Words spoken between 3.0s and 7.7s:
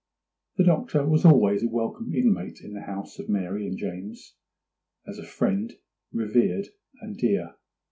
of Mary and James, as a friend revered and dear.